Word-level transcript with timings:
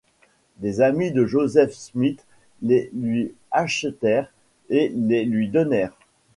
Des 0.57 0.81
amis 0.81 1.11
de 1.11 1.27
Joseph 1.27 1.73
Smith 1.73 2.25
les 2.63 2.89
lui 2.91 3.35
achetèrent 3.51 4.31
et 4.71 4.91
les 4.95 5.25
lui 5.25 5.47
donnèrent. 5.47 5.93